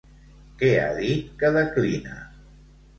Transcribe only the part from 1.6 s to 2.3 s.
declina?